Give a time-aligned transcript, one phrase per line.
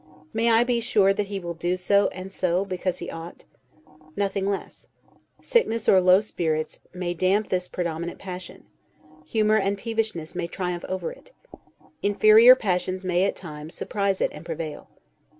[0.33, 3.45] May I be sure that he will do so and so, because he ought?
[4.15, 4.89] Nothing less.
[5.43, 8.65] Sickness or low spirits, may damp this predominant passion;
[9.27, 11.33] humor and peevishness may triumph over it;
[12.01, 14.89] inferior passions may, at times, surprise it and prevail.